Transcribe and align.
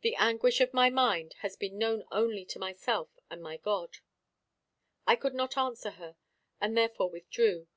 The 0.00 0.16
anguish 0.16 0.60
of 0.60 0.74
my 0.74 0.90
mind 0.90 1.34
has 1.42 1.54
been 1.54 1.78
known 1.78 2.02
only 2.10 2.44
to 2.44 2.58
myself 2.58 3.08
and 3.30 3.40
my 3.40 3.56
God." 3.56 3.98
I 5.06 5.14
could 5.14 5.32
not 5.32 5.56
answer 5.56 5.90
her, 5.92 6.16
and 6.60 6.76
therefore 6.76 7.08
withdrew. 7.08 7.68